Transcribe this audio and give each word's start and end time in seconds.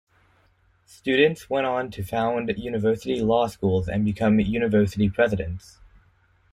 Students 0.87 1.47
went 1.47 1.67
on 1.67 1.91
to 1.91 2.01
found 2.01 2.49
university 2.57 3.21
law 3.21 3.45
schools 3.45 3.87
and 3.87 4.03
become 4.03 4.39
university 4.39 5.11
presidents. 5.11 5.77